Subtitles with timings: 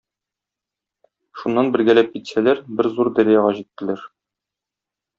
[1.41, 4.07] Шуннан бергәләп китсәләр, бер зур дәрьяга җиттеләр.